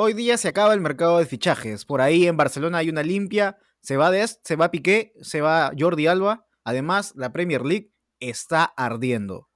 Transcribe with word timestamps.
Hoy 0.00 0.12
día 0.12 0.36
se 0.36 0.46
acaba 0.46 0.74
el 0.74 0.80
mercado 0.80 1.18
de 1.18 1.26
fichajes. 1.26 1.84
Por 1.84 2.00
ahí 2.00 2.28
en 2.28 2.36
Barcelona 2.36 2.78
hay 2.78 2.88
una 2.88 3.02
limpia. 3.02 3.58
Se 3.80 3.96
va 3.96 4.12
Dest, 4.12 4.46
se 4.46 4.54
va 4.54 4.70
Piqué, 4.70 5.12
se 5.22 5.40
va 5.40 5.72
Jordi 5.76 6.06
Alba. 6.06 6.46
Además, 6.62 7.14
la 7.16 7.32
Premier 7.32 7.62
League 7.62 7.90
está 8.20 8.62
ardiendo. 8.62 9.48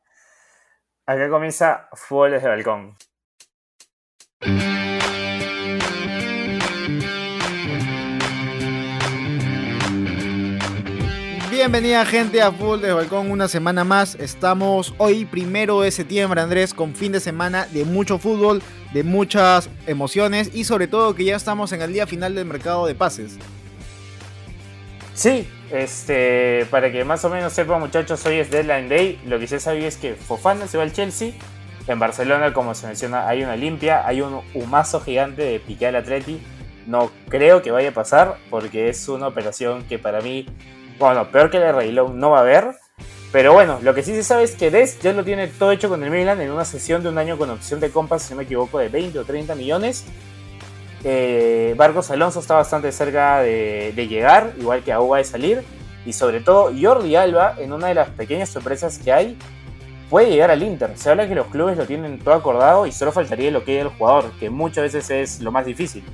Acá 1.06 1.30
comienza 1.30 1.88
Fútbol 1.92 2.32
desde 2.32 2.48
Balcón. 2.48 2.96
Bienvenida 11.62 12.04
gente 12.04 12.42
a 12.42 12.50
Fútbol 12.50 12.80
desde 12.80 12.92
Balcón 12.94 13.30
una 13.30 13.46
semana 13.46 13.84
más. 13.84 14.16
Estamos 14.16 14.92
hoy 14.98 15.24
primero 15.24 15.82
de 15.82 15.92
septiembre, 15.92 16.40
Andrés, 16.40 16.74
con 16.74 16.92
fin 16.92 17.12
de 17.12 17.20
semana 17.20 17.68
de 17.70 17.84
mucho 17.84 18.18
fútbol, 18.18 18.60
de 18.92 19.04
muchas 19.04 19.70
emociones 19.86 20.50
y 20.52 20.64
sobre 20.64 20.88
todo 20.88 21.14
que 21.14 21.24
ya 21.24 21.36
estamos 21.36 21.70
en 21.70 21.80
el 21.80 21.92
día 21.92 22.08
final 22.08 22.34
del 22.34 22.46
mercado 22.46 22.84
de 22.88 22.96
pases. 22.96 23.38
Sí, 25.14 25.48
este, 25.70 26.66
para 26.68 26.90
que 26.90 27.04
más 27.04 27.24
o 27.24 27.30
menos 27.30 27.52
sepan 27.52 27.78
muchachos, 27.78 28.26
hoy 28.26 28.40
es 28.40 28.50
Deadline 28.50 28.88
Day. 28.88 29.20
Lo 29.24 29.38
que 29.38 29.46
se 29.46 29.60
sabe 29.60 29.86
es 29.86 29.96
que 29.96 30.14
Fofana 30.14 30.66
se 30.66 30.78
va 30.78 30.82
al 30.82 30.92
Chelsea. 30.92 31.30
En 31.86 32.00
Barcelona, 32.00 32.52
como 32.52 32.74
se 32.74 32.88
menciona, 32.88 33.28
hay 33.28 33.44
una 33.44 33.54
limpia, 33.54 34.04
hay 34.04 34.20
un 34.20 34.40
humazo 34.52 35.00
gigante 35.00 35.42
de 35.42 35.60
Piqué 35.60 35.86
al 35.86 35.94
Atleti. 35.94 36.40
No 36.88 37.12
creo 37.28 37.62
que 37.62 37.70
vaya 37.70 37.90
a 37.90 37.94
pasar 37.94 38.38
porque 38.50 38.88
es 38.88 39.08
una 39.08 39.28
operación 39.28 39.84
que 39.84 40.00
para 40.00 40.20
mí, 40.20 40.46
bueno, 40.98 41.30
peor 41.30 41.50
que 41.50 41.58
la 41.58 41.72
de 41.72 41.92
no 41.92 42.30
va 42.30 42.38
a 42.38 42.40
haber. 42.42 42.72
Pero 43.32 43.54
bueno, 43.54 43.78
lo 43.82 43.94
que 43.94 44.02
sí 44.02 44.14
se 44.14 44.22
sabe 44.22 44.42
es 44.42 44.54
que 44.54 44.70
Des 44.70 45.00
ya 45.00 45.14
lo 45.14 45.24
tiene 45.24 45.48
todo 45.48 45.72
hecho 45.72 45.88
con 45.88 46.02
el 46.04 46.10
Milan 46.10 46.40
en 46.42 46.50
una 46.50 46.66
sesión 46.66 47.02
de 47.02 47.08
un 47.08 47.16
año 47.16 47.38
con 47.38 47.48
opción 47.48 47.80
de 47.80 47.90
compras, 47.90 48.22
si 48.22 48.34
no 48.34 48.38
me 48.38 48.44
equivoco, 48.44 48.78
de 48.78 48.90
20 48.90 49.18
o 49.18 49.24
30 49.24 49.54
millones. 49.54 50.04
Eh, 51.02 51.74
Barcos 51.76 52.10
Alonso 52.10 52.40
está 52.40 52.54
bastante 52.54 52.92
cerca 52.92 53.40
de, 53.40 54.06
llegar, 54.08 54.52
igual 54.58 54.82
que 54.84 54.92
Agua 54.92 55.18
de 55.18 55.24
salir. 55.24 55.64
Y 56.04 56.12
sobre 56.12 56.40
todo 56.40 56.72
Jordi 56.78 57.16
Alba, 57.16 57.56
en 57.58 57.72
una 57.72 57.86
de 57.86 57.94
las 57.94 58.10
pequeñas 58.10 58.50
sorpresas 58.50 58.98
que 58.98 59.12
hay, 59.12 59.38
puede 60.10 60.28
llegar 60.28 60.50
al 60.50 60.62
Inter. 60.62 60.92
Se 60.96 61.08
habla 61.08 61.26
que 61.26 61.34
los 61.34 61.46
clubes 61.46 61.78
lo 61.78 61.86
tienen 61.86 62.18
todo 62.18 62.34
acordado 62.34 62.86
y 62.86 62.92
solo 62.92 63.12
faltaría 63.12 63.50
lo 63.50 63.64
que 63.64 63.72
hay 63.72 63.78
el 63.78 63.88
jugador, 63.88 64.30
que 64.38 64.50
muchas 64.50 64.92
veces 64.92 65.10
es 65.10 65.40
lo 65.40 65.50
más 65.50 65.64
difícil. 65.64 66.04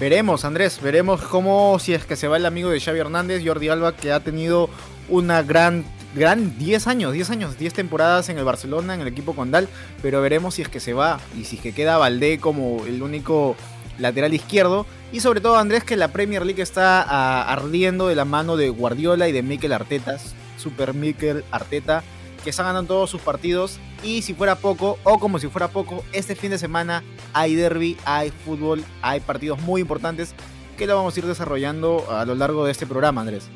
Veremos, 0.00 0.46
Andrés, 0.46 0.80
veremos 0.80 1.20
cómo 1.20 1.78
si 1.78 1.92
es 1.92 2.06
que 2.06 2.16
se 2.16 2.26
va 2.26 2.38
el 2.38 2.46
amigo 2.46 2.70
de 2.70 2.80
Xavi 2.80 3.00
Hernández, 3.00 3.42
Jordi 3.44 3.68
Alba, 3.68 3.94
que 3.94 4.12
ha 4.12 4.20
tenido 4.20 4.70
una 5.10 5.42
gran 5.42 5.84
gran 6.14 6.56
10 6.58 6.86
años, 6.86 7.12
10 7.12 7.30
años, 7.30 7.58
10 7.58 7.74
temporadas 7.74 8.30
en 8.30 8.38
el 8.38 8.44
Barcelona, 8.44 8.94
en 8.94 9.02
el 9.02 9.08
equipo 9.08 9.34
Condal, 9.34 9.68
pero 10.00 10.22
veremos 10.22 10.54
si 10.54 10.62
es 10.62 10.68
que 10.68 10.80
se 10.80 10.94
va 10.94 11.20
y 11.38 11.44
si 11.44 11.56
es 11.56 11.62
que 11.62 11.72
queda 11.74 11.98
Valdé 11.98 12.38
como 12.38 12.84
el 12.86 13.02
único 13.02 13.56
lateral 13.98 14.32
izquierdo. 14.32 14.86
Y 15.12 15.20
sobre 15.20 15.42
todo, 15.42 15.58
Andrés, 15.58 15.84
que 15.84 15.98
la 15.98 16.08
Premier 16.08 16.46
League 16.46 16.62
está 16.62 17.04
ah, 17.06 17.52
ardiendo 17.52 18.08
de 18.08 18.14
la 18.14 18.24
mano 18.24 18.56
de 18.56 18.70
Guardiola 18.70 19.28
y 19.28 19.32
de 19.32 19.42
Mikel 19.42 19.72
Arteta, 19.74 20.16
Super 20.56 20.94
Mikel 20.94 21.44
Arteta, 21.50 22.02
que 22.42 22.50
están 22.50 22.64
ganando 22.66 22.94
todos 22.94 23.10
sus 23.10 23.20
partidos. 23.20 23.78
Y 24.02 24.22
si 24.22 24.34
fuera 24.34 24.56
poco, 24.56 24.98
o 25.04 25.18
como 25.18 25.38
si 25.38 25.48
fuera 25.48 25.68
poco, 25.68 26.04
este 26.12 26.34
fin 26.34 26.50
de 26.50 26.58
semana 26.58 27.02
hay 27.32 27.54
derby, 27.54 27.96
hay 28.04 28.30
fútbol, 28.30 28.84
hay 29.02 29.20
partidos 29.20 29.60
muy 29.60 29.82
importantes 29.82 30.34
que 30.78 30.86
lo 30.86 30.96
vamos 30.96 31.14
a 31.14 31.20
ir 31.20 31.26
desarrollando 31.26 32.06
a 32.10 32.24
lo 32.24 32.34
largo 32.34 32.64
de 32.64 32.72
este 32.72 32.86
programa, 32.86 33.20
Andrés. 33.20 33.50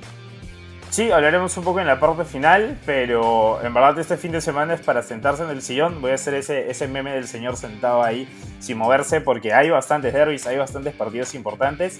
Sí, 0.91 1.11
hablaremos 1.11 1.57
un 1.57 1.65
poco 1.65 1.81
en 1.81 1.89
la 1.89 1.99
parte 1.99 2.25
final, 2.25 2.79
pero 2.87 3.61
en 3.65 3.75
verdad 3.75 3.99
este 3.99 4.17
fin 4.17 4.31
de 4.31 4.41
semana 4.41 4.75
es 4.75 4.81
para 4.81 5.03
sentarse 5.03 5.43
en 5.43 5.51
el 5.51 5.61
sillón. 5.61 6.01
Voy 6.01 6.13
a 6.13 6.15
hacer 6.15 6.35
ese, 6.35 6.71
ese 6.71 6.87
meme 6.87 7.13
del 7.13 7.27
señor 7.27 7.57
sentado 7.57 8.03
ahí 8.03 8.29
sin 8.61 8.79
moverse 8.79 9.21
porque 9.21 9.53
hay 9.53 9.71
bastantes 9.71 10.13
derbis, 10.13 10.47
hay 10.47 10.57
bastantes 10.57 10.95
partidos 10.95 11.35
importantes. 11.35 11.99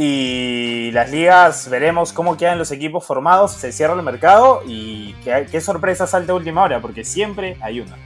Y 0.00 0.92
las 0.92 1.10
ligas, 1.10 1.68
veremos 1.68 2.12
cómo 2.12 2.36
quedan 2.36 2.56
los 2.56 2.70
equipos 2.70 3.04
formados, 3.04 3.54
se 3.54 3.72
cierra 3.72 3.94
el 3.94 4.02
mercado 4.04 4.62
y 4.64 5.12
qué, 5.24 5.60
sorpresa 5.60 6.06
salta 6.06 6.30
a 6.30 6.36
última 6.36 6.62
hora, 6.62 6.80
porque 6.80 7.02
siempre 7.02 7.56
hay 7.60 7.80
una. 7.80 7.96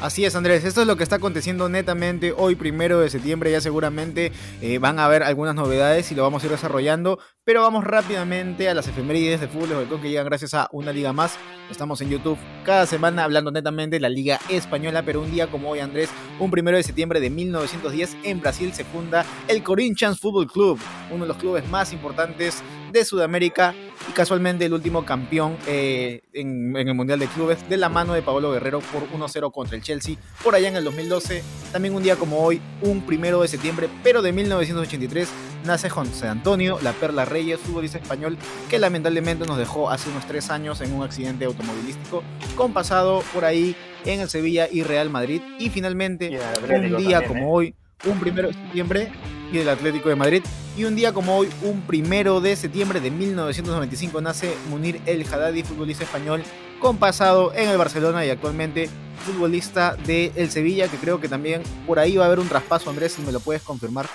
Así 0.00 0.24
es, 0.24 0.34
Andrés. 0.34 0.64
Esto 0.64 0.80
es 0.80 0.86
lo 0.86 0.96
que 0.96 1.02
está 1.02 1.16
aconteciendo 1.16 1.68
netamente 1.68 2.32
hoy, 2.34 2.54
primero 2.54 3.00
de 3.00 3.10
septiembre. 3.10 3.52
Ya 3.52 3.60
seguramente 3.60 4.32
eh, 4.62 4.78
van 4.78 4.98
a 4.98 5.04
haber 5.04 5.22
algunas 5.22 5.54
novedades 5.54 6.10
y 6.10 6.14
lo 6.14 6.22
vamos 6.22 6.42
a 6.42 6.46
ir 6.46 6.52
desarrollando. 6.52 7.18
Pero 7.44 7.60
vamos 7.60 7.84
rápidamente 7.84 8.70
a 8.70 8.74
las 8.74 8.88
efemérides 8.88 9.42
de 9.42 9.48
fútbol 9.48 9.86
que 10.00 10.08
llegan 10.08 10.24
gracias 10.24 10.54
a 10.54 10.70
una 10.72 10.90
liga 10.94 11.12
más. 11.12 11.36
Estamos 11.70 12.00
en 12.00 12.08
YouTube 12.08 12.38
cada 12.64 12.86
semana 12.86 13.24
hablando 13.24 13.50
netamente 13.50 13.96
de 13.96 14.00
la 14.00 14.08
Liga 14.08 14.40
Española. 14.48 15.02
Pero 15.02 15.20
un 15.20 15.30
día 15.30 15.48
como 15.48 15.68
hoy, 15.68 15.80
Andrés, 15.80 16.08
un 16.38 16.50
primero 16.50 16.78
de 16.78 16.82
septiembre 16.82 17.20
de 17.20 17.28
1910, 17.28 18.16
en 18.24 18.40
Brasil 18.40 18.72
se 18.72 18.84
funda 18.84 19.26
el 19.48 19.62
Corinthians 19.62 20.18
Football 20.18 20.46
Club, 20.46 20.80
uno 21.10 21.24
de 21.24 21.28
los 21.28 21.36
clubes 21.36 21.68
más 21.68 21.92
importantes 21.92 22.62
de 22.92 23.04
Sudamérica 23.04 23.74
y 24.08 24.12
casualmente 24.12 24.64
el 24.64 24.72
último 24.72 25.04
campeón 25.04 25.56
eh, 25.66 26.22
en, 26.32 26.76
el 26.76 26.94
Mundial 26.94 27.18
de 27.18 27.26
Clubes 27.26 27.68
de 27.68 27.76
la 27.76 27.88
mano 27.88 28.14
de 28.14 28.22
Pablo 28.22 28.52
Guerrero 28.52 28.80
por 28.80 29.08
1-0 29.10 29.52
contra 29.52 29.76
el 29.76 29.82
Chelsea 29.82 30.16
por 30.42 30.54
allá 30.54 30.68
en 30.68 30.76
el 30.76 30.84
2012. 30.84 31.42
También 31.72 31.94
un 31.94 32.02
día 32.02 32.16
como 32.16 32.42
hoy, 32.42 32.60
un 32.82 33.02
primero 33.02 33.42
de 33.42 33.48
septiembre, 33.48 33.88
pero 34.02 34.22
de 34.22 34.32
1983, 34.32 35.28
nace 35.64 35.90
José 35.90 36.28
Antonio 36.28 36.78
La 36.82 36.92
Perla 36.92 37.24
Reyes, 37.24 37.60
futbolista 37.60 37.98
español 37.98 38.36
que 38.68 38.78
lamentablemente 38.78 39.46
nos 39.46 39.58
dejó 39.58 39.90
hace 39.90 40.08
unos 40.10 40.26
tres 40.26 40.50
años 40.50 40.80
en 40.80 40.92
un 40.92 41.02
accidente 41.02 41.44
automovilístico 41.44 42.22
con 42.56 42.72
pasado 42.72 43.22
por 43.32 43.44
ahí 43.44 43.76
en 44.04 44.20
el 44.20 44.28
Sevilla 44.28 44.68
y 44.70 44.82
Real 44.82 45.10
Madrid. 45.10 45.42
Y 45.58 45.70
finalmente, 45.70 46.38
un 46.68 46.96
día 46.96 47.26
como 47.26 47.40
¿eh? 47.40 47.46
hoy, 47.48 47.74
un 48.04 48.18
primero 48.18 48.48
de 48.48 48.54
septiembre, 48.54 49.12
y 49.52 49.58
el 49.58 49.68
Atlético 49.68 50.08
de 50.08 50.16
Madrid. 50.16 50.42
Y 50.76 50.84
un 50.84 50.94
día 50.96 51.12
como 51.12 51.36
hoy, 51.36 51.48
un 51.62 51.82
primero 51.82 52.40
de 52.40 52.56
septiembre 52.56 53.00
de 53.00 53.10
1995, 53.10 54.20
nace 54.20 54.54
Munir 54.68 55.00
El 55.06 55.26
Haddadi, 55.26 55.62
futbolista 55.62 56.04
español 56.04 56.42
con 56.78 56.96
pasado 56.96 57.52
en 57.54 57.68
el 57.68 57.76
Barcelona 57.76 58.24
y 58.24 58.30
actualmente 58.30 58.88
futbolista 59.26 59.96
de 59.96 60.32
el 60.36 60.50
Sevilla, 60.50 60.88
que 60.88 60.96
creo 60.96 61.20
que 61.20 61.28
también 61.28 61.62
por 61.86 61.98
ahí 61.98 62.16
va 62.16 62.24
a 62.24 62.26
haber 62.26 62.38
un 62.38 62.48
traspaso, 62.48 62.88
Andrés, 62.88 63.12
si 63.12 63.22
me 63.22 63.32
lo 63.32 63.40
puedes 63.40 63.62
confirmar. 63.62 64.06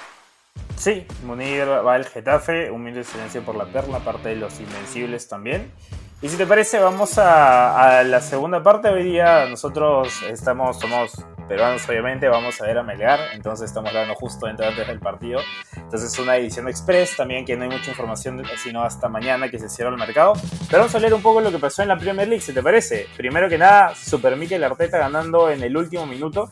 Sí, 0.76 1.06
Munir 1.24 1.68
va 1.68 1.94
al 1.94 2.06
Getafe, 2.06 2.72
humilde 2.72 3.04
silencio 3.04 3.44
por 3.44 3.56
la 3.56 3.66
perla, 3.66 4.00
parte 4.00 4.30
de 4.30 4.36
los 4.36 4.60
Invencibles 4.60 5.28
también. 5.28 5.72
Y 6.22 6.30
si 6.30 6.38
te 6.38 6.46
parece, 6.48 6.80
vamos 6.80 7.18
a, 7.18 8.00
a, 8.00 8.04
la 8.04 8.22
segunda 8.22 8.64
parte. 8.64 8.88
Hoy 8.88 9.04
día 9.04 9.48
nosotros 9.48 10.24
estamos, 10.24 10.80
somos 10.80 11.14
peruanos 11.48 11.88
obviamente, 11.88 12.28
vamos 12.28 12.60
a 12.62 12.66
ver 12.66 12.78
a 12.78 12.84
Melgar, 12.84 13.20
entonces 13.34 13.68
estamos 13.68 13.90
hablando 13.90 14.16
justo 14.16 14.48
dentro 14.48 14.66
antes 14.66 14.88
del 14.88 15.00
partido. 15.00 15.42
Entonces 15.76 16.14
es 16.14 16.18
una 16.18 16.38
edición 16.38 16.68
express 16.70 17.18
también 17.18 17.46
que 17.46 17.56
no 17.58 17.64
hay 17.64 17.70
mucha 17.70 17.92
información 17.92 18.42
sino 18.58 18.82
hasta 18.82 19.10
mañana 19.10 19.50
que 19.50 19.60
se 19.60 19.70
cierra 19.70 19.92
el 19.92 19.98
mercado. 19.98 20.34
Pero 20.70 20.80
vamos 20.80 20.96
a 20.96 21.00
leer 21.00 21.14
un 21.14 21.22
poco 21.22 21.42
lo 21.42 21.52
que 21.52 21.60
pasó 21.60 21.82
en 21.82 21.90
la 21.90 21.98
Premier 21.98 22.28
League, 22.28 22.42
si 22.42 22.54
te 22.54 22.64
parece. 22.64 23.08
Primero 23.18 23.50
que 23.50 23.58
nada, 23.58 23.94
Super 23.94 24.38
Mikel 24.38 24.64
Arteta 24.64 24.98
ganando 24.98 25.50
en 25.50 25.62
el 25.64 25.76
último 25.76 26.06
minuto. 26.06 26.50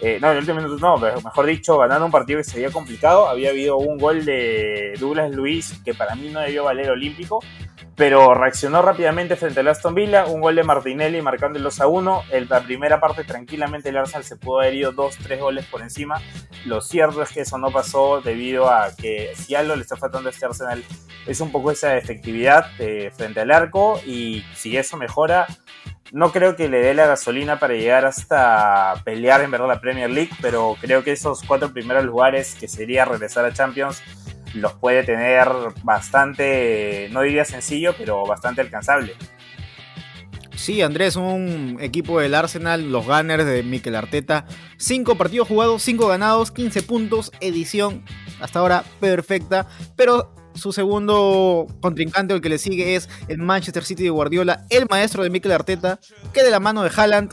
Eh, 0.00 0.18
no, 0.20 0.28
en 0.28 0.34
el 0.34 0.38
último 0.40 0.60
minuto 0.60 0.78
no, 0.78 0.96
mejor 0.98 1.46
dicho, 1.46 1.76
ganando 1.78 2.04
un 2.04 2.12
partido 2.12 2.38
que 2.38 2.44
se 2.44 2.58
había 2.58 2.70
complicado. 2.70 3.26
Había 3.26 3.50
habido 3.50 3.78
un 3.78 3.98
gol 3.98 4.24
de 4.24 4.94
Douglas 5.00 5.30
Luis 5.32 5.80
que 5.84 5.94
para 5.94 6.14
mí 6.14 6.28
no 6.28 6.40
debió 6.40 6.64
valer 6.64 6.90
olímpico 6.90 7.40
pero 7.98 8.32
reaccionó 8.32 8.80
rápidamente 8.80 9.34
frente 9.34 9.58
al 9.58 9.66
Aston 9.66 9.92
Villa, 9.92 10.26
un 10.26 10.40
gol 10.40 10.54
de 10.54 10.62
Martinelli 10.62 11.20
marcando 11.20 11.58
el 11.58 11.64
2 11.64 11.80
a 11.80 11.88
1. 11.88 12.22
En 12.30 12.48
la 12.48 12.60
primera 12.60 13.00
parte 13.00 13.24
tranquilamente 13.24 13.88
el 13.88 13.96
Arsenal 13.96 14.22
se 14.22 14.36
pudo 14.36 14.60
haber 14.60 14.74
ido 14.74 14.92
2-3 14.92 15.40
goles 15.40 15.66
por 15.66 15.82
encima. 15.82 16.22
Lo 16.64 16.80
cierto 16.80 17.22
es 17.22 17.30
que 17.30 17.40
eso 17.40 17.58
no 17.58 17.72
pasó 17.72 18.20
debido 18.20 18.70
a 18.70 18.94
que 18.96 19.32
si 19.34 19.56
algo 19.56 19.74
le 19.74 19.82
está 19.82 19.96
faltando 19.96 20.28
a 20.28 20.32
este 20.32 20.46
Arsenal 20.46 20.84
es 21.26 21.40
un 21.40 21.50
poco 21.50 21.72
esa 21.72 21.96
efectividad 21.96 22.70
eh, 22.78 23.10
frente 23.16 23.40
al 23.40 23.50
arco 23.50 24.00
y 24.06 24.44
si 24.54 24.76
eso 24.76 24.96
mejora, 24.96 25.48
no 26.12 26.30
creo 26.30 26.54
que 26.54 26.68
le 26.68 26.78
dé 26.78 26.94
la 26.94 27.06
gasolina 27.06 27.58
para 27.58 27.74
llegar 27.74 28.06
hasta 28.06 28.94
pelear 29.04 29.42
en 29.42 29.50
verdad 29.50 29.66
la 29.66 29.80
Premier 29.80 30.08
League, 30.08 30.30
pero 30.40 30.76
creo 30.80 31.02
que 31.02 31.10
esos 31.10 31.42
cuatro 31.42 31.72
primeros 31.72 32.04
lugares 32.04 32.54
que 32.54 32.68
sería 32.68 33.04
regresar 33.04 33.44
a 33.44 33.52
Champions 33.52 34.02
los 34.54 34.72
puede 34.74 35.04
tener 35.04 35.48
bastante, 35.82 37.08
no 37.12 37.22
diría 37.22 37.44
sencillo, 37.44 37.94
pero 37.96 38.24
bastante 38.26 38.60
alcanzable. 38.60 39.14
Sí, 40.58 40.82
Andrés, 40.82 41.14
un 41.14 41.78
equipo 41.80 42.18
del 42.18 42.34
Arsenal, 42.34 42.90
los 42.90 43.06
Gunners 43.06 43.46
de 43.46 43.62
Mikel 43.62 43.94
Arteta. 43.94 44.44
Cinco 44.76 45.14
partidos 45.14 45.46
jugados, 45.46 45.82
cinco 45.82 46.08
ganados, 46.08 46.50
15 46.50 46.82
puntos, 46.82 47.30
edición 47.40 48.04
hasta 48.40 48.58
ahora 48.58 48.82
perfecta. 48.98 49.68
Pero 49.94 50.34
su 50.54 50.72
segundo 50.72 51.66
contrincante, 51.80 52.34
el 52.34 52.40
que 52.40 52.48
le 52.48 52.58
sigue, 52.58 52.96
es 52.96 53.08
el 53.28 53.38
Manchester 53.38 53.84
City 53.84 54.02
de 54.02 54.10
Guardiola, 54.10 54.66
el 54.70 54.86
maestro 54.90 55.22
de 55.22 55.30
Mikel 55.30 55.52
Arteta, 55.52 56.00
que 56.32 56.42
de 56.42 56.50
la 56.50 56.58
mano 56.58 56.82
de 56.82 56.90
Haaland 56.94 57.32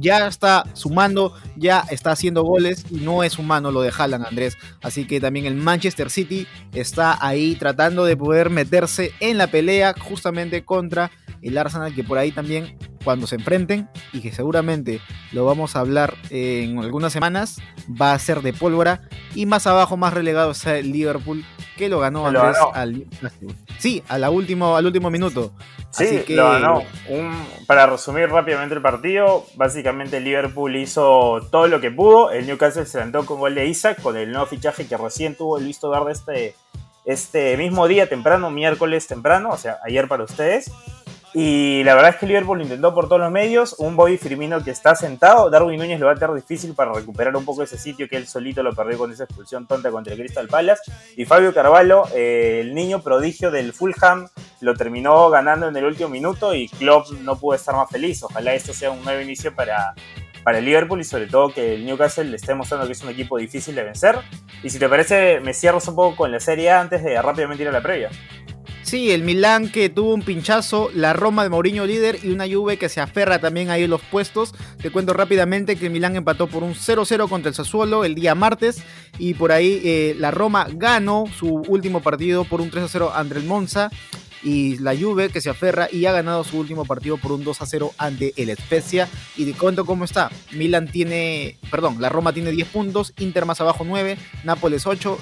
ya 0.00 0.26
está 0.26 0.64
sumando, 0.74 1.34
ya 1.56 1.84
está 1.90 2.12
haciendo 2.12 2.42
goles 2.42 2.84
y 2.90 2.96
no 2.96 3.22
es 3.22 3.38
humano 3.38 3.70
lo 3.70 3.82
de 3.82 3.92
Haaland, 3.96 4.26
Andrés. 4.26 4.56
Así 4.82 5.06
que 5.06 5.20
también 5.20 5.46
el 5.46 5.54
Manchester 5.54 6.10
City 6.10 6.46
está 6.72 7.18
ahí 7.24 7.56
tratando 7.56 8.04
de 8.04 8.16
poder 8.16 8.50
meterse 8.50 9.12
en 9.20 9.38
la 9.38 9.46
pelea 9.46 9.94
justamente 9.98 10.64
contra 10.64 11.10
el 11.42 11.58
Arsenal 11.58 11.94
que 11.94 12.04
por 12.04 12.18
ahí 12.18 12.30
también 12.30 12.76
cuando 13.04 13.26
se 13.26 13.34
enfrenten 13.34 13.88
y 14.12 14.20
que 14.20 14.32
seguramente 14.32 15.00
lo 15.32 15.44
vamos 15.44 15.74
a 15.74 15.80
hablar 15.80 16.14
en 16.30 16.78
algunas 16.78 17.12
semanas, 17.12 17.58
va 17.88 18.12
a 18.12 18.18
ser 18.18 18.42
de 18.42 18.52
pólvora. 18.52 19.08
Y 19.34 19.46
más 19.46 19.66
abajo, 19.66 19.96
más 19.96 20.14
relegado 20.14 20.52
está 20.52 20.78
el 20.78 20.92
Liverpool 20.92 21.44
que 21.76 21.88
lo 21.88 21.98
ganó 21.98 22.26
Andrés 22.26 22.56
al 22.74 23.06
Sí, 23.82 24.00
a 24.06 24.16
la 24.16 24.30
último, 24.30 24.76
al 24.76 24.86
último 24.86 25.10
minuto. 25.10 25.50
Sí, 25.90 26.22
lo 26.28 26.52
ganó. 26.52 26.84
para 27.66 27.84
resumir 27.86 28.28
rápidamente 28.28 28.76
el 28.76 28.80
partido, 28.80 29.44
básicamente 29.56 30.20
Liverpool 30.20 30.76
hizo 30.76 31.48
todo 31.50 31.66
lo 31.66 31.80
que 31.80 31.90
pudo. 31.90 32.30
El 32.30 32.46
Newcastle 32.46 32.86
se 32.86 32.98
levantó 32.98 33.26
con 33.26 33.40
gol 33.40 33.56
de 33.56 33.66
Isaac, 33.66 34.00
con 34.00 34.16
el 34.16 34.30
nuevo 34.30 34.46
fichaje 34.46 34.86
que 34.86 34.96
recién 34.96 35.34
tuvo 35.34 35.58
el 35.58 35.64
visto 35.64 35.90
dar 35.90 36.04
de 36.04 36.12
este, 36.12 36.54
este 37.04 37.56
mismo 37.56 37.88
día 37.88 38.08
temprano, 38.08 38.52
miércoles 38.52 39.08
temprano, 39.08 39.50
o 39.50 39.56
sea, 39.56 39.78
ayer 39.84 40.06
para 40.06 40.22
ustedes. 40.22 40.70
Y 41.34 41.82
la 41.84 41.94
verdad 41.94 42.10
es 42.10 42.16
que 42.16 42.26
Liverpool 42.26 42.60
intentó 42.60 42.94
por 42.94 43.08
todos 43.08 43.20
los 43.20 43.30
medios. 43.30 43.74
Un 43.78 43.96
Bobby 43.96 44.18
Firmino 44.18 44.62
que 44.62 44.70
está 44.70 44.94
sentado. 44.94 45.48
Darwin 45.48 45.78
Núñez 45.78 45.98
lo 45.98 46.06
va 46.06 46.12
a 46.12 46.16
tener 46.16 46.34
difícil 46.34 46.74
para 46.74 46.92
recuperar 46.92 47.34
un 47.36 47.44
poco 47.44 47.62
ese 47.62 47.78
sitio 47.78 48.06
que 48.08 48.16
él 48.16 48.26
solito 48.26 48.62
lo 48.62 48.74
perdió 48.74 48.98
con 48.98 49.10
esa 49.12 49.24
expulsión 49.24 49.66
tonta 49.66 49.90
contra 49.90 50.12
el 50.12 50.18
Crystal 50.18 50.46
Palace. 50.46 50.82
Y 51.16 51.24
Fabio 51.24 51.54
Carvalho, 51.54 52.04
eh, 52.14 52.60
el 52.60 52.74
niño 52.74 53.02
prodigio 53.02 53.50
del 53.50 53.72
Fulham, 53.72 54.28
lo 54.60 54.74
terminó 54.74 55.30
ganando 55.30 55.68
en 55.68 55.76
el 55.76 55.84
último 55.84 56.10
minuto 56.10 56.54
y 56.54 56.68
Klopp 56.68 57.10
no 57.22 57.36
pudo 57.36 57.54
estar 57.54 57.74
más 57.74 57.88
feliz. 57.90 58.22
Ojalá 58.22 58.52
esto 58.54 58.74
sea 58.74 58.90
un 58.90 59.02
nuevo 59.02 59.20
inicio 59.22 59.54
para, 59.54 59.94
para 60.44 60.58
el 60.58 60.66
Liverpool 60.66 61.00
y 61.00 61.04
sobre 61.04 61.26
todo 61.26 61.52
que 61.52 61.74
el 61.74 61.86
Newcastle 61.86 62.24
le 62.24 62.36
esté 62.36 62.54
mostrando 62.54 62.86
que 62.86 62.92
es 62.92 63.02
un 63.02 63.08
equipo 63.08 63.38
difícil 63.38 63.74
de 63.74 63.84
vencer. 63.84 64.18
Y 64.62 64.70
si 64.70 64.78
te 64.78 64.88
parece, 64.88 65.40
me 65.40 65.54
cierras 65.54 65.88
un 65.88 65.96
poco 65.96 66.16
con 66.16 66.30
la 66.30 66.40
Serie 66.40 66.70
antes 66.70 67.02
de 67.02 67.20
rápidamente 67.20 67.62
ir 67.62 67.68
a 67.70 67.72
la 67.72 67.80
previa. 67.80 68.10
Sí, 68.92 69.10
el 69.10 69.22
Milán 69.22 69.70
que 69.70 69.88
tuvo 69.88 70.12
un 70.12 70.20
pinchazo, 70.20 70.90
la 70.94 71.14
Roma 71.14 71.44
de 71.44 71.48
Mourinho 71.48 71.86
líder 71.86 72.18
y 72.22 72.28
una 72.28 72.44
Juve 72.46 72.76
que 72.76 72.90
se 72.90 73.00
aferra 73.00 73.38
también 73.38 73.70
ahí 73.70 73.84
en 73.84 73.90
los 73.90 74.02
puestos. 74.02 74.52
Te 74.82 74.90
cuento 74.90 75.14
rápidamente 75.14 75.76
que 75.76 75.86
el 75.86 75.92
Milán 75.92 76.14
empató 76.14 76.46
por 76.46 76.62
un 76.62 76.74
0-0 76.74 77.26
contra 77.26 77.48
el 77.48 77.54
Sassuolo 77.54 78.04
el 78.04 78.14
día 78.14 78.34
martes 78.34 78.82
y 79.16 79.32
por 79.32 79.50
ahí 79.50 79.80
eh, 79.82 80.14
la 80.18 80.30
Roma 80.30 80.66
ganó 80.70 81.24
su 81.34 81.62
último 81.68 82.02
partido 82.02 82.44
por 82.44 82.60
un 82.60 82.70
3-0 82.70 83.12
ante 83.14 83.38
el 83.38 83.44
Monza 83.44 83.88
y 84.42 84.76
la 84.76 84.94
Juve 84.94 85.30
que 85.30 85.40
se 85.40 85.48
aferra 85.48 85.88
y 85.90 86.04
ha 86.04 86.12
ganado 86.12 86.44
su 86.44 86.58
último 86.58 86.84
partido 86.84 87.16
por 87.16 87.32
un 87.32 87.44
2 87.44 87.60
0 87.64 87.92
ante 87.96 88.34
el 88.36 88.54
Spezia. 88.58 89.08
Y 89.38 89.46
te 89.46 89.54
cuento 89.54 89.86
cómo 89.86 90.04
está. 90.04 90.30
Milan 90.50 90.86
tiene, 90.86 91.58
perdón, 91.70 91.96
la 91.98 92.10
Roma 92.10 92.34
tiene 92.34 92.50
10 92.50 92.68
puntos, 92.68 93.14
Inter 93.18 93.46
más 93.46 93.62
abajo 93.62 93.84
9, 93.86 94.18
Nápoles 94.44 94.86
8, 94.86 95.18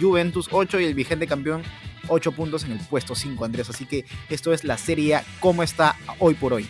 Juventus 0.00 0.48
8 0.50 0.80
y 0.80 0.84
el 0.84 0.94
vigente 0.94 1.28
campeón 1.28 1.62
8 2.08 2.32
puntos 2.32 2.64
en 2.64 2.72
el 2.72 2.78
puesto 2.78 3.14
5, 3.14 3.44
Andrés. 3.44 3.70
Así 3.70 3.86
que 3.86 4.04
esto 4.28 4.52
es 4.52 4.64
la 4.64 4.78
Serie 4.78 5.20
cómo 5.40 5.62
está 5.62 5.96
hoy 6.18 6.34
por 6.34 6.52
hoy. 6.52 6.68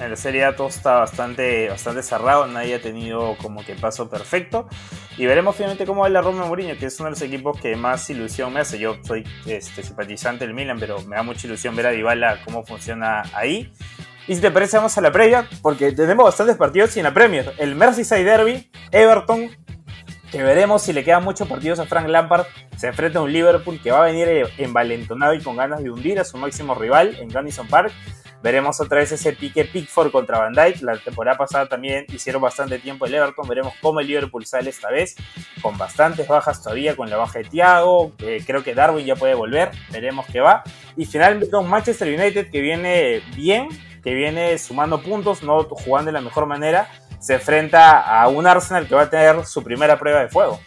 En 0.00 0.10
la 0.10 0.16
Serie 0.16 0.52
todo 0.54 0.68
está 0.68 0.98
bastante, 0.98 1.68
bastante 1.68 2.02
cerrado, 2.02 2.48
nadie 2.48 2.74
ha 2.74 2.82
tenido 2.82 3.36
como 3.40 3.64
que 3.64 3.74
paso 3.74 4.10
perfecto. 4.10 4.68
Y 5.16 5.26
veremos 5.26 5.54
finalmente 5.54 5.86
cómo 5.86 6.02
va 6.02 6.08
la 6.08 6.20
Roma 6.20 6.46
Mourinho, 6.46 6.76
que 6.76 6.86
es 6.86 6.98
uno 6.98 7.06
de 7.06 7.10
los 7.12 7.22
equipos 7.22 7.60
que 7.60 7.76
más 7.76 8.08
ilusión 8.10 8.52
me 8.52 8.60
hace. 8.60 8.78
Yo 8.78 8.96
soy 9.04 9.24
este, 9.46 9.84
simpatizante 9.84 10.46
del 10.46 10.54
Milan, 10.54 10.78
pero 10.80 11.00
me 11.02 11.14
da 11.14 11.22
mucha 11.22 11.46
ilusión 11.46 11.76
ver 11.76 11.86
a 11.86 11.90
Dybala 11.90 12.42
cómo 12.44 12.64
funciona 12.64 13.22
ahí. 13.34 13.72
Y 14.26 14.34
si 14.34 14.40
te 14.40 14.50
parece, 14.50 14.78
vamos 14.78 14.96
a 14.98 15.00
la 15.00 15.12
previa, 15.12 15.48
porque 15.62 15.92
tenemos 15.92 16.24
bastantes 16.24 16.56
partidos 16.56 16.96
y 16.96 17.00
en 17.00 17.04
la 17.04 17.14
Premier. 17.14 17.52
El 17.58 17.76
Merseyside 17.76 18.24
Derby, 18.24 18.70
Everton 18.90 19.50
veremos 20.42 20.82
si 20.82 20.92
le 20.92 21.04
quedan 21.04 21.22
muchos 21.22 21.46
partidos 21.46 21.78
a 21.78 21.86
Frank 21.86 22.08
Lampard. 22.08 22.46
Se 22.76 22.88
enfrenta 22.88 23.18
a 23.18 23.22
un 23.22 23.32
Liverpool 23.32 23.80
que 23.80 23.90
va 23.90 24.00
a 24.00 24.06
venir 24.06 24.28
eh, 24.28 24.44
envalentonado 24.58 25.34
y 25.34 25.40
con 25.40 25.56
ganas 25.56 25.82
de 25.82 25.90
hundir 25.90 26.18
a 26.18 26.24
su 26.24 26.36
máximo 26.36 26.74
rival 26.74 27.16
en 27.20 27.28
Gunnison 27.28 27.68
Park. 27.68 27.92
Veremos 28.42 28.78
otra 28.80 28.98
vez 28.98 29.10
ese 29.10 29.32
pique 29.32 29.64
Pickford 29.64 30.10
contra 30.10 30.38
Van 30.38 30.52
Dijk. 30.52 30.82
La 30.82 30.98
temporada 30.98 31.38
pasada 31.38 31.66
también 31.66 32.04
hicieron 32.12 32.42
bastante 32.42 32.78
tiempo 32.78 33.06
el 33.06 33.14
Everton. 33.14 33.48
Veremos 33.48 33.72
cómo 33.80 34.00
el 34.00 34.06
Liverpool 34.06 34.44
sale 34.44 34.68
esta 34.70 34.90
vez. 34.90 35.16
Con 35.62 35.78
bastantes 35.78 36.28
bajas 36.28 36.62
todavía, 36.62 36.94
con 36.94 37.08
la 37.08 37.16
baja 37.16 37.38
de 37.38 37.46
Thiago. 37.46 38.12
creo 38.46 38.62
que 38.62 38.74
Darwin 38.74 39.06
ya 39.06 39.16
puede 39.16 39.34
volver. 39.34 39.70
Veremos 39.90 40.26
qué 40.26 40.40
va. 40.40 40.62
Y 40.94 41.06
finalmente 41.06 41.56
un 41.56 41.70
Manchester 41.70 42.08
United 42.08 42.50
que 42.50 42.60
viene 42.60 43.22
bien, 43.34 43.68
que 44.02 44.12
viene 44.12 44.58
sumando 44.58 45.00
puntos, 45.00 45.42
no 45.42 45.62
jugando 45.64 46.10
de 46.10 46.12
la 46.12 46.20
mejor 46.20 46.44
manera 46.44 46.90
se 47.24 47.32
enfrenta 47.32 48.00
a 48.00 48.28
un 48.28 48.46
Arsenal 48.46 48.86
que 48.86 48.94
va 48.94 49.02
a 49.02 49.08
tener 49.08 49.46
su 49.46 49.62
primera 49.62 49.98
prueba 49.98 50.20
de 50.20 50.28
fuego. 50.28 50.60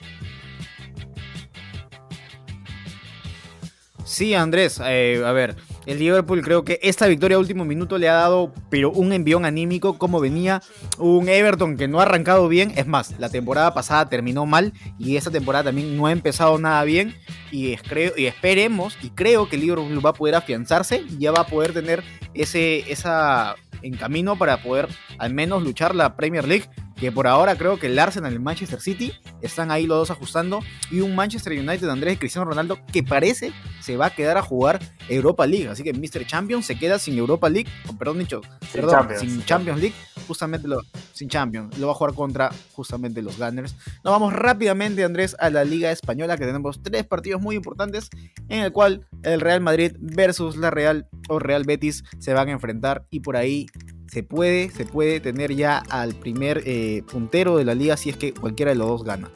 Sí, 4.04 4.34
Andrés, 4.34 4.82
eh, 4.84 5.22
a 5.24 5.32
ver, 5.34 5.56
el 5.86 6.00
Liverpool 6.00 6.42
creo 6.42 6.66
que 6.66 6.80
esta 6.82 7.06
victoria 7.06 7.38
a 7.38 7.40
último 7.40 7.64
minuto 7.64 8.00
le 8.00 8.10
ha 8.10 8.14
dado 8.14 8.52
pero 8.72 8.90
un 8.90 9.14
envión 9.14 9.46
anímico 9.46 10.00
como 10.00 10.20
venía 10.20 10.64
un 10.98 11.30
Everton 11.30 11.78
que 11.78 11.88
no 11.88 12.00
ha 12.00 12.04
arrancado 12.04 12.48
bien, 12.48 12.74
es 12.76 12.88
más, 12.88 13.20
la 13.20 13.30
temporada 13.30 13.76
pasada 13.76 14.10
terminó 14.10 14.48
mal 14.48 14.74
y 14.98 15.18
esta 15.18 15.30
temporada 15.30 15.66
también 15.66 15.96
no 15.96 16.08
ha 16.08 16.12
empezado 16.12 16.58
nada 16.58 16.84
bien 16.86 17.14
y, 17.52 17.76
creo, 17.76 18.14
y 18.18 18.26
esperemos 18.26 18.98
y 19.04 19.12
creo 19.12 19.48
que 19.48 19.58
el 19.58 19.62
Liverpool 19.62 20.04
va 20.04 20.10
a 20.10 20.14
poder 20.14 20.34
afianzarse 20.34 21.04
y 21.08 21.20
ya 21.20 21.32
va 21.32 21.42
a 21.42 21.48
poder 21.48 21.72
tener 21.74 22.04
ese, 22.34 22.92
esa 22.92 23.56
en 23.82 23.96
camino 23.96 24.38
para 24.38 24.62
poder 24.62 24.88
al 25.18 25.34
menos 25.34 25.64
luchar 25.64 25.96
la 25.96 26.16
Premier 26.16 26.48
League, 26.48 26.70
que 26.96 27.12
por 27.12 27.28
ahora 27.28 27.56
creo 27.56 27.78
que 27.80 27.88
el 27.88 28.00
Arsenal 28.00 28.32
y 28.32 28.36
el 28.36 28.42
Manchester 28.42 28.82
City 28.82 29.14
están 29.42 29.72
ahí 29.72 29.86
los 29.86 30.00
dos 30.00 30.12
ajustando, 30.12 30.62
y 30.92 31.02
un 31.02 31.16
Manchester 31.16 31.54
United 31.54 31.90
Andrés 31.90 32.16
y 32.16 32.18
Cristiano 32.18 32.50
Ronaldo 32.50 32.80
que 32.92 33.04
parece 33.04 33.54
se 33.82 33.98
va 33.98 34.08
a 34.08 34.10
quedar 34.10 34.38
a 34.38 34.42
jugar 34.42 34.80
Europa 35.10 35.46
League, 35.46 35.68
así 35.68 35.84
que 35.84 35.94
Mr. 35.94 36.26
Champions 36.26 36.66
se 36.66 36.78
queda 36.78 37.00
sin 37.00 37.18
Europa 37.18 37.50
League, 37.50 37.70
perdón 37.98 38.20
dicho, 38.20 38.42
sin, 38.62 38.82
perdón, 38.82 38.92
Champions, 38.92 39.22
sin 39.22 39.46
Champions 39.46 39.80
League, 39.80 39.96
justamente 40.28 40.68
sin 41.14 41.30
Champions, 41.30 41.78
lo 41.78 41.88
va 41.88 41.94
a 41.94 41.96
jugar 41.96 42.14
contra 42.14 42.52
justamente 42.74 43.22
los 43.22 43.38
Gunners. 43.38 43.76
Nos 44.04 44.12
vamos 44.12 44.34
rápidamente 44.34 45.04
Andrés 45.04 45.36
a 45.40 45.50
la 45.50 45.64
Liga 45.64 45.92
Española 45.92 46.38
que 46.38 46.46
tenemos 46.46 46.82
tres 46.82 47.06
partidos 47.06 47.42
muy 47.42 47.56
importantes 47.56 48.10
en 48.50 48.64
el 48.64 48.72
cual 48.72 49.08
el 49.24 49.42
Real 49.42 49.62
Madrid 49.62 49.94
versus 50.00 50.58
la 50.58 50.70
Real 50.70 51.08
o 51.30 51.40
Real 51.40 51.64
Betis 51.64 52.04
se 52.20 52.34
van 52.34 52.50
a 52.50 52.52
enfrentar 52.52 53.06
y 53.10 53.22
por 53.22 53.38
ahí 53.38 53.68
se 54.08 54.24
puede, 54.24 54.70
se 54.70 54.86
puede 54.86 55.20
tener 55.20 55.54
ya 55.54 55.84
al 55.90 56.16
primer 56.16 56.64
eh, 56.66 57.04
puntero 57.12 57.58
de 57.58 57.66
la 57.66 57.76
liga 57.76 57.98
si 57.98 58.10
es 58.10 58.18
que 58.18 58.34
cualquiera 58.34 58.72
de 58.72 58.78
los 58.78 58.88
dos 58.88 59.04
gana. 59.04 59.30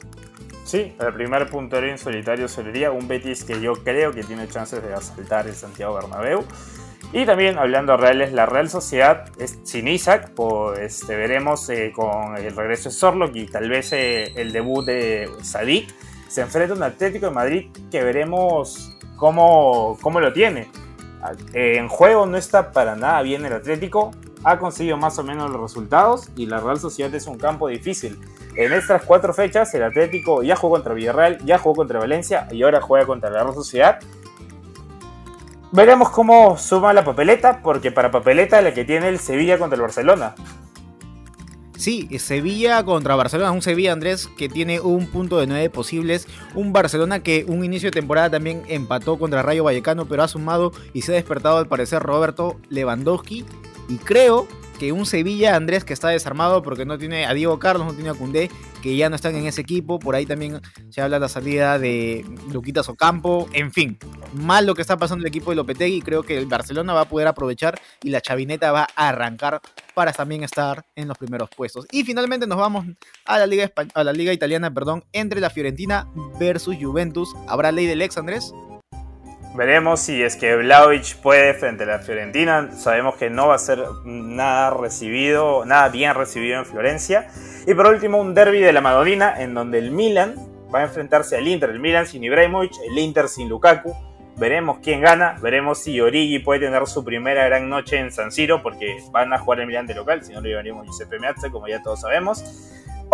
Sí, 0.64 0.94
el 1.00 1.12
primer 1.12 1.50
puntero 1.50 1.88
en 1.88 1.98
solitario 1.98 2.48
sería 2.48 2.92
un 2.92 3.08
Betis 3.08 3.44
que 3.44 3.60
yo 3.60 3.74
creo 3.74 4.12
que 4.12 4.22
tiene 4.22 4.48
chances 4.48 4.82
de 4.82 4.94
asaltar 4.94 5.46
el 5.46 5.54
Santiago 5.54 5.94
Bernabéu. 5.94 6.44
Y 7.12 7.26
también 7.26 7.58
hablando 7.58 7.92
de 7.92 7.98
Reales, 7.98 8.32
la 8.32 8.46
Real 8.46 8.70
Sociedad 8.70 9.26
es 9.38 9.58
sin 9.64 9.86
Isaac, 9.86 10.30
pues 10.34 10.78
este, 10.78 11.14
veremos 11.14 11.68
eh, 11.68 11.92
con 11.94 12.38
el 12.38 12.56
regreso 12.56 12.88
de 12.88 12.94
Sorlock 12.94 13.36
y 13.36 13.46
tal 13.46 13.68
vez 13.68 13.92
eh, 13.92 14.32
el 14.36 14.50
debut 14.50 14.84
de 14.86 15.28
Sadik. 15.42 15.92
Se 16.28 16.40
enfrenta 16.40 16.72
a 16.72 16.76
un 16.76 16.82
Atlético 16.82 17.26
de 17.26 17.32
Madrid 17.32 17.70
que 17.90 18.02
veremos 18.02 18.96
cómo, 19.16 19.98
cómo 20.00 20.20
lo 20.20 20.32
tiene. 20.32 20.70
en 21.52 21.86
juego 21.88 22.24
no 22.24 22.38
está 22.38 22.72
para 22.72 22.96
nada 22.96 23.20
bien 23.20 23.44
el 23.44 23.52
Atlético, 23.52 24.12
ha 24.44 24.58
conseguido 24.58 24.96
más 24.96 25.18
o 25.18 25.22
menos 25.22 25.50
los 25.50 25.60
resultados 25.60 26.30
y 26.34 26.46
la 26.46 26.60
Real 26.60 26.80
Sociedad 26.80 27.14
es 27.14 27.26
un 27.26 27.38
campo 27.38 27.68
difícil. 27.68 28.18
En 28.56 28.72
estas 28.72 29.02
cuatro 29.02 29.32
fechas 29.34 29.72
el 29.74 29.82
Atlético 29.82 30.42
ya 30.42 30.56
jugó 30.56 30.74
contra 30.74 30.94
Villarreal, 30.94 31.38
ya 31.44 31.58
jugó 31.58 31.76
contra 31.76 31.98
Valencia 31.98 32.48
y 32.50 32.62
ahora 32.62 32.80
juega 32.80 33.06
contra 33.06 33.30
la 33.30 33.42
Real 33.42 33.54
Sociedad. 33.54 34.00
Veremos 35.72 36.10
cómo 36.10 36.58
suma 36.58 36.92
la 36.92 37.02
papeleta, 37.02 37.62
porque 37.62 37.90
para 37.90 38.10
papeleta 38.10 38.60
la 38.60 38.74
que 38.74 38.84
tiene 38.84 39.08
el 39.08 39.18
Sevilla 39.18 39.58
contra 39.58 39.76
el 39.76 39.80
Barcelona. 39.80 40.34
Sí, 41.78 42.08
Sevilla 42.18 42.84
contra 42.84 43.16
Barcelona, 43.16 43.50
un 43.50 43.62
Sevilla 43.62 43.92
Andrés 43.92 44.28
que 44.36 44.50
tiene 44.50 44.80
un 44.80 45.06
punto 45.06 45.40
de 45.40 45.46
nueve 45.46 45.70
posibles, 45.70 46.28
un 46.54 46.74
Barcelona 46.74 47.22
que 47.22 47.46
un 47.48 47.64
inicio 47.64 47.88
de 47.88 47.98
temporada 47.98 48.30
también 48.30 48.62
empató 48.68 49.18
contra 49.18 49.42
Rayo 49.42 49.64
Vallecano, 49.64 50.04
pero 50.04 50.22
ha 50.22 50.28
sumado 50.28 50.72
y 50.92 51.02
se 51.02 51.12
ha 51.12 51.14
despertado 51.16 51.56
al 51.56 51.66
parecer 51.66 52.02
Roberto 52.02 52.60
Lewandowski 52.68 53.46
y 53.88 53.96
creo 53.96 54.46
que 54.82 54.90
un 54.90 55.06
Sevilla, 55.06 55.54
Andrés, 55.54 55.84
que 55.84 55.92
está 55.92 56.08
desarmado 56.08 56.60
porque 56.60 56.84
no 56.84 56.98
tiene 56.98 57.24
a 57.24 57.32
Diego 57.34 57.56
Carlos, 57.60 57.86
no 57.86 57.94
tiene 57.94 58.10
a 58.10 58.14
Cundé, 58.14 58.50
que 58.82 58.96
ya 58.96 59.08
no 59.08 59.14
están 59.14 59.36
en 59.36 59.46
ese 59.46 59.60
equipo. 59.60 60.00
Por 60.00 60.16
ahí 60.16 60.26
también 60.26 60.60
se 60.90 61.00
habla 61.00 61.18
de 61.18 61.20
la 61.20 61.28
salida 61.28 61.78
de 61.78 62.26
Luquitas 62.50 62.88
Ocampo. 62.88 63.48
En 63.52 63.70
fin, 63.70 63.96
mal 64.32 64.66
lo 64.66 64.74
que 64.74 64.82
está 64.82 64.96
pasando 64.96 65.22
el 65.22 65.28
equipo 65.28 65.50
de 65.50 65.56
Lopetegui. 65.56 66.02
Creo 66.02 66.24
que 66.24 66.36
el 66.36 66.46
Barcelona 66.46 66.94
va 66.94 67.02
a 67.02 67.08
poder 67.08 67.28
aprovechar 67.28 67.80
y 68.02 68.10
la 68.10 68.20
chavineta 68.20 68.72
va 68.72 68.88
a 68.96 69.10
arrancar 69.10 69.60
para 69.94 70.12
también 70.12 70.42
estar 70.42 70.84
en 70.96 71.06
los 71.06 71.16
primeros 71.16 71.48
puestos. 71.50 71.86
Y 71.92 72.02
finalmente 72.02 72.48
nos 72.48 72.58
vamos 72.58 72.84
a 73.24 73.38
la 73.38 73.46
Liga, 73.46 73.70
a 73.94 74.02
la 74.02 74.12
Liga 74.12 74.32
Italiana, 74.32 74.74
perdón, 74.74 75.04
entre 75.12 75.38
la 75.38 75.50
Fiorentina 75.50 76.08
versus 76.40 76.74
Juventus. 76.80 77.28
¿Habrá 77.46 77.70
ley 77.70 77.86
del 77.86 78.02
ex, 78.02 78.18
Andrés? 78.18 78.52
Veremos 79.54 80.00
si 80.00 80.22
es 80.22 80.36
que 80.36 80.56
Vlaovic 80.56 81.16
puede 81.16 81.52
frente 81.52 81.84
a 81.84 81.86
la 81.86 81.98
Fiorentina. 81.98 82.70
Sabemos 82.72 83.16
que 83.16 83.28
no 83.28 83.48
va 83.48 83.56
a 83.56 83.58
ser 83.58 83.84
nada 84.04 84.70
recibido, 84.70 85.66
nada 85.66 85.90
bien 85.90 86.14
recibido 86.14 86.58
en 86.58 86.64
Florencia. 86.64 87.28
Y 87.66 87.74
por 87.74 87.86
último, 87.86 88.18
un 88.18 88.34
derby 88.34 88.60
de 88.60 88.72
la 88.72 88.80
Madonina 88.80 89.34
en 89.42 89.52
donde 89.52 89.78
el 89.78 89.90
Milan 89.90 90.36
va 90.74 90.80
a 90.80 90.84
enfrentarse 90.84 91.36
al 91.36 91.46
Inter. 91.46 91.68
El 91.68 91.80
Milan 91.80 92.06
sin 92.06 92.24
Ibrahimovic, 92.24 92.72
el 92.90 92.98
Inter 92.98 93.28
sin 93.28 93.50
Lukaku. 93.50 93.94
Veremos 94.36 94.78
quién 94.82 95.02
gana, 95.02 95.36
veremos 95.42 95.82
si 95.82 96.00
Origi 96.00 96.38
puede 96.38 96.60
tener 96.60 96.86
su 96.86 97.04
primera 97.04 97.44
gran 97.44 97.68
noche 97.68 97.98
en 97.98 98.10
San 98.10 98.32
Siro, 98.32 98.62
porque 98.62 98.96
van 99.10 99.34
a 99.34 99.38
jugar 99.38 99.60
el 99.60 99.66
Milan 99.66 99.86
de 99.86 99.94
local, 99.94 100.24
si 100.24 100.32
no 100.32 100.40
lo 100.40 100.48
llevaríamos 100.48 100.86
Giuseppe 100.86 101.18
Meazza, 101.18 101.50
como 101.50 101.68
ya 101.68 101.82
todos 101.82 102.00
sabemos. 102.00 102.42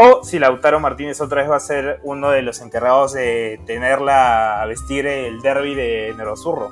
O 0.00 0.22
si 0.22 0.38
Lautaro 0.38 0.78
Martínez 0.78 1.20
otra 1.20 1.42
vez 1.42 1.50
va 1.50 1.56
a 1.56 1.60
ser 1.60 1.98
uno 2.04 2.30
de 2.30 2.42
los 2.42 2.60
encargados 2.60 3.14
de 3.14 3.58
tenerla 3.66 4.62
a 4.62 4.66
vestir 4.66 5.08
el 5.08 5.40
derby 5.40 5.74
de 5.74 6.14
Nerozurro. 6.16 6.70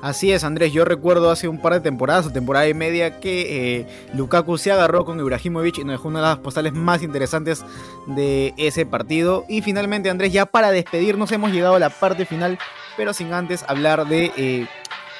Así 0.00 0.32
es, 0.32 0.44
Andrés. 0.44 0.72
Yo 0.72 0.86
recuerdo 0.86 1.30
hace 1.30 1.46
un 1.46 1.60
par 1.60 1.74
de 1.74 1.80
temporadas 1.80 2.24
o 2.26 2.30
temporada 2.30 2.66
y 2.66 2.72
media 2.72 3.20
que 3.20 3.80
eh, 3.80 3.86
Lukaku 4.14 4.56
se 4.56 4.72
agarró 4.72 5.04
con 5.04 5.20
Ibrahimovic 5.20 5.76
y 5.76 5.84
nos 5.84 5.92
dejó 5.92 6.08
una 6.08 6.20
de 6.20 6.26
las 6.26 6.38
postales 6.38 6.72
más 6.72 7.02
interesantes 7.02 7.66
de 8.06 8.54
ese 8.56 8.86
partido. 8.86 9.44
Y 9.46 9.60
finalmente, 9.60 10.08
Andrés, 10.08 10.32
ya 10.32 10.46
para 10.46 10.70
despedirnos 10.70 11.30
hemos 11.32 11.52
llegado 11.52 11.74
a 11.74 11.80
la 11.80 11.90
parte 11.90 12.24
final, 12.24 12.58
pero 12.96 13.12
sin 13.12 13.34
antes 13.34 13.62
hablar 13.68 14.06
de 14.06 14.32
eh, 14.38 14.66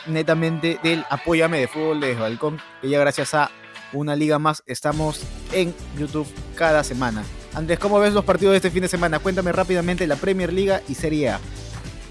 netamente 0.06 0.78
del 0.82 1.04
Apóyame 1.10 1.58
de 1.58 1.68
Fútbol 1.68 2.00
de 2.00 2.14
Balcón, 2.14 2.58
que 2.80 2.88
ya 2.88 2.98
gracias 2.98 3.34
a 3.34 3.50
una 3.92 4.16
liga 4.16 4.38
más 4.38 4.62
estamos 4.66 5.22
en 5.52 5.74
YouTube 5.98 6.26
cada 6.54 6.84
semana. 6.84 7.24
Andrés, 7.54 7.78
¿cómo 7.78 7.98
ves 7.98 8.12
los 8.12 8.24
partidos 8.24 8.52
de 8.52 8.58
este 8.58 8.70
fin 8.70 8.82
de 8.82 8.88
semana? 8.88 9.18
Cuéntame 9.18 9.52
rápidamente 9.52 10.06
la 10.06 10.16
Premier 10.16 10.52
League 10.52 10.82
y 10.88 10.94
Serie 10.94 11.30
A. 11.30 11.40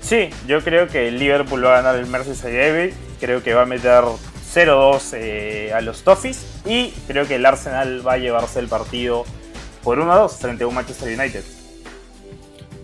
Sí, 0.01 0.29
yo 0.47 0.61
creo 0.61 0.87
que 0.87 1.07
el 1.07 1.19
Liverpool 1.19 1.63
va 1.63 1.77
a 1.77 1.81
ganar 1.81 1.95
el 1.99 2.07
Merseyside 2.07 2.93
Creo 3.19 3.43
que 3.43 3.53
va 3.53 3.63
a 3.63 3.65
meter 3.65 4.03
0-2 4.53 5.13
eh, 5.13 5.71
a 5.73 5.81
los 5.81 6.03
Toffees. 6.03 6.45
Y 6.65 6.91
creo 7.07 7.27
que 7.27 7.35
el 7.35 7.45
Arsenal 7.45 8.05
va 8.07 8.13
a 8.13 8.17
llevarse 8.17 8.59
el 8.59 8.67
partido 8.67 9.25
por 9.83 9.99
1-2 9.99 10.31
frente 10.37 10.63
a 10.63 10.67
un 10.67 10.75
Manchester 10.75 11.17
United. 11.19 11.43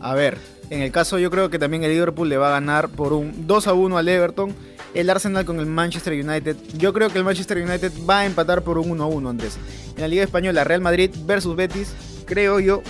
A 0.02 0.16
ver, 0.16 0.38
en 0.70 0.82
el 0.82 0.92
caso 0.92 1.20
yo 1.20 1.30
creo 1.32 1.50
que 1.50 1.60
también 1.60 1.84
el 1.84 1.92
Liverpool 1.92 2.28
le 2.28 2.38
va 2.38 2.48
a 2.48 2.52
ganar 2.52 2.90
por 2.90 3.14
un 3.14 3.48
2-1 3.48 3.98
al 3.98 4.08
Everton. 4.08 4.56
El 4.94 5.10
Arsenal 5.10 5.46
con 5.46 5.60
el 5.60 5.66
Manchester 5.66 6.14
United. 6.14 6.56
Yo 6.78 6.94
creo 6.94 7.10
que 7.10 7.18
el 7.18 7.24
Manchester 7.24 7.58
United 7.58 7.92
va 8.08 8.20
a 8.20 8.26
empatar 8.26 8.62
por 8.62 8.78
un 8.78 8.98
1-1, 8.98 9.30
Andrés. 9.30 9.58
En 9.96 10.02
la 10.02 10.08
Liga 10.08 10.24
Española, 10.24 10.64
Real 10.64 10.82
Madrid 10.82 11.10
versus 11.26 11.56
Betis. 11.56 11.94
Creo 12.26 12.60
yo 12.60 12.84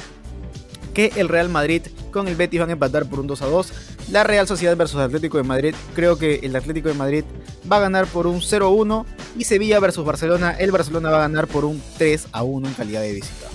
que 0.94 1.12
el 1.16 1.30
Real 1.30 1.50
Madrid 1.50 1.82
con 2.12 2.28
el 2.28 2.36
Betis 2.36 2.60
van 2.60 2.70
a 2.70 2.74
empatar 2.74 3.06
por 3.06 3.20
un 3.20 3.28
2 3.28 3.42
a 3.42 3.46
2. 3.46 3.74
La 4.12 4.24
Real 4.24 4.48
Sociedad 4.48 4.76
versus 4.76 5.00
Atlético 5.00 5.38
de 5.38 5.44
Madrid, 5.44 5.76
creo 5.96 6.18
que 6.18 6.42
el 6.44 6.56
Atlético 6.56 6.90
de 6.90 6.96
Madrid 6.96 7.24
va 7.72 7.78
a 7.78 7.80
ganar 7.80 8.06
por 8.08 8.28
un 8.28 8.42
0 8.42 8.66
a 8.66 8.70
1 8.70 9.06
y 9.38 9.46
Sevilla 9.46 9.80
versus 9.80 10.06
Barcelona, 10.06 10.52
el 10.52 10.72
Barcelona 10.72 11.10
va 11.10 11.18
a 11.18 11.22
ganar 11.22 11.48
por 11.48 11.64
un 11.64 11.82
3 11.98 12.28
a 12.34 12.44
1 12.44 12.68
en 12.68 12.74
calidad 12.74 13.02
de 13.02 13.14
visita. 13.14 13.48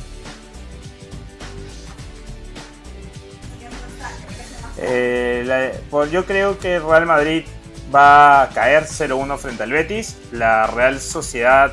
Eh, 4.80 5.80
pues 5.90 6.10
yo 6.10 6.24
creo 6.24 6.58
que 6.58 6.78
Real 6.78 7.04
Madrid 7.04 7.44
va 7.94 8.42
a 8.42 8.48
caer 8.50 8.84
0-1 8.84 9.38
frente 9.38 9.62
al 9.62 9.72
Betis. 9.72 10.16
La 10.32 10.66
Real 10.66 11.00
Sociedad 11.00 11.72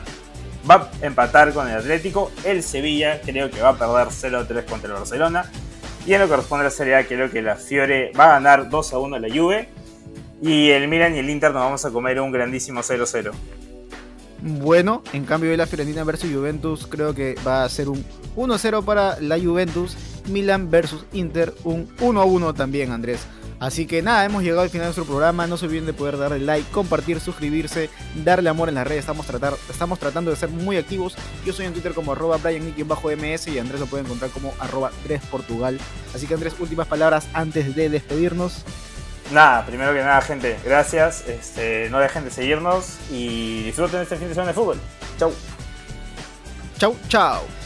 va 0.70 0.90
a 1.02 1.06
empatar 1.06 1.54
con 1.54 1.70
el 1.70 1.78
Atlético. 1.78 2.32
El 2.44 2.64
Sevilla 2.64 3.22
creo 3.22 3.50
que 3.50 3.62
va 3.62 3.70
a 3.70 3.78
perder 3.78 4.08
0-3 4.08 4.66
contra 4.66 4.90
el 4.90 4.98
Barcelona. 4.98 5.52
Y 6.06 6.14
en 6.14 6.20
lo 6.20 6.26
que 6.26 6.32
corresponde 6.32 6.62
a 6.62 6.66
la 6.66 6.72
Serie 6.72 6.96
A, 6.96 7.06
creo 7.06 7.32
que 7.32 7.42
la 7.42 7.56
Fiore 7.56 8.12
va 8.18 8.26
a 8.26 8.34
ganar 8.34 8.70
2-1 8.70 9.16
a 9.16 9.20
la 9.20 9.34
Juve. 9.34 9.70
Y 10.42 10.70
el 10.70 10.88
Milan 10.88 11.16
y 11.16 11.20
el 11.20 11.30
Inter 11.30 11.52
nos 11.52 11.64
vamos 11.64 11.86
a 11.86 11.92
comer 11.92 12.20
un 12.20 12.32
grandísimo 12.32 12.82
0-0. 12.82 13.32
Bueno, 14.42 15.02
en 15.14 15.26
cambio 15.26 15.50
de 15.50 15.58
la 15.58 15.66
Fiorentina 15.66 16.04
versus 16.04 16.32
Juventus, 16.32 16.86
creo 16.86 17.16
que 17.16 17.36
va 17.46 17.64
a 17.64 17.70
ser 17.70 17.90
un 17.90 18.06
1-0 18.36 18.84
para 18.84 19.20
la 19.20 19.40
Juventus. 19.40 19.98
Milan 20.28 20.70
versus 20.70 21.06
Inter, 21.14 21.54
un 21.64 21.88
1-1 21.98 22.54
también, 22.54 22.92
Andrés. 22.92 23.26
Así 23.66 23.88
que 23.88 24.04
nada, 24.04 24.24
hemos 24.24 24.44
llegado 24.44 24.62
al 24.62 24.70
final 24.70 24.84
de 24.84 24.88
nuestro 24.90 25.06
programa. 25.06 25.48
No 25.48 25.58
se 25.58 25.66
olviden 25.66 25.88
de 25.88 25.94
poder 25.94 26.20
darle 26.20 26.38
like, 26.38 26.70
compartir, 26.70 27.20
suscribirse, 27.20 27.90
darle 28.24 28.52
amor 28.52 28.70
en 28.70 28.76
las 28.76 28.86
redes. 28.86 29.00
Estamos, 29.00 29.26
tratar, 29.26 29.56
estamos 29.68 29.98
tratando 29.98 30.30
de 30.30 30.38
ser 30.38 30.50
muy 30.50 30.78
activos. 30.78 31.16
Yo 31.44 31.52
soy 31.52 31.66
en 31.66 31.74
Twitter 31.74 31.96
como 31.96 32.12
arroba 32.12 32.38
ms 32.38 33.48
y 33.48 33.58
Andrés 33.58 33.80
lo 33.80 33.88
puede 33.88 34.04
encontrar 34.04 34.30
como 34.30 34.54
arroba 34.60 34.92
3portugal. 35.08 35.80
Así 36.14 36.28
que 36.28 36.36
Andrés, 36.36 36.54
últimas 36.60 36.86
palabras 36.86 37.28
antes 37.34 37.76
de 37.76 37.90
despedirnos. 37.90 38.64
Nada, 39.32 39.66
primero 39.66 39.96
que 39.96 40.02
nada, 40.02 40.22
gente, 40.22 40.60
gracias. 40.64 41.28
Este, 41.28 41.90
no 41.90 41.98
dejen 41.98 42.24
de 42.24 42.30
seguirnos 42.30 42.98
y 43.10 43.64
disfruten 43.64 44.02
este 44.02 44.18
fin 44.18 44.28
de 44.28 44.36
semana 44.36 44.52
de 44.52 44.54
fútbol. 44.54 44.78
Chau. 45.18 45.34
Chau, 46.78 46.96
chau. 47.08 47.65